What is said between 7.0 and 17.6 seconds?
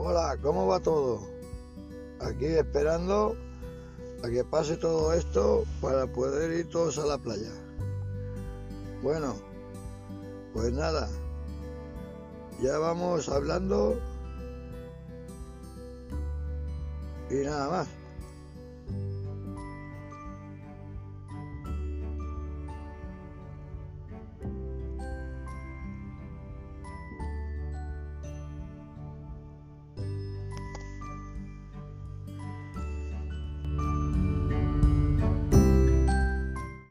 la playa. Bueno, pues nada, ya vamos hablando y